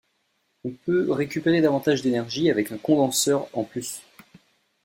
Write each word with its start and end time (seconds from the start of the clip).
On 0.63 0.71
peut 0.71 1.11
récupérer 1.11 1.61
davantage 1.61 2.01
d’énergie 2.01 2.49
avec 2.49 2.71
un 2.71 2.79
condenseur 2.79 3.47
en 3.55 3.63
plus. 3.63 4.01